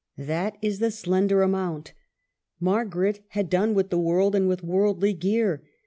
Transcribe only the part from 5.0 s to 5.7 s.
gear.